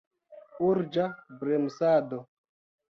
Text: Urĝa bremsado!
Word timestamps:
Urĝa 0.69 1.05
bremsado! 1.43 2.25